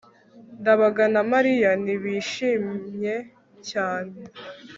[0.59, 3.15] ndabaga na mariya ntibishimye
[3.69, 4.17] cyane